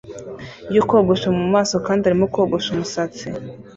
[0.75, 3.25] yo kogosha mumaso kandi arimo kogosha umusatsi